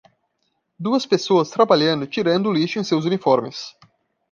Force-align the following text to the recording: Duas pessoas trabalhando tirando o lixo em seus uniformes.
Duas 0.79 1.05
pessoas 1.05 1.51
trabalhando 1.51 2.07
tirando 2.07 2.49
o 2.49 2.51
lixo 2.51 2.79
em 2.79 2.83
seus 2.83 3.05
uniformes. 3.05 3.77